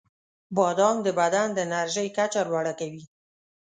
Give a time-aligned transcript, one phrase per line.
[0.57, 3.03] •بادام د بدن د انرژۍ کچه لوړه کوي.